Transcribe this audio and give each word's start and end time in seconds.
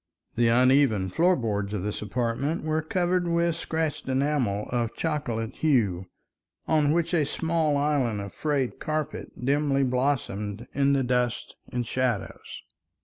The 0.33 0.47
uneven 0.47 1.09
floor 1.09 1.35
boards 1.35 1.75
of 1.75 1.83
this 1.83 2.01
apartment 2.01 2.63
were 2.63 2.81
covered 2.81 3.27
with 3.27 3.55
scratched 3.55 4.07
enamel 4.09 4.67
of 4.71 4.95
chocolate 4.95 5.53
hue, 5.57 6.07
on 6.67 6.91
which 6.91 7.13
a 7.13 7.23
small 7.23 7.77
island 7.77 8.19
of 8.19 8.33
frayed 8.33 8.79
carpet 8.79 9.29
dimly 9.45 9.83
blossomed 9.83 10.65
in 10.73 10.93
the 10.93 11.03
dust 11.03 11.55
and 11.71 11.85
shadows. 11.85 12.63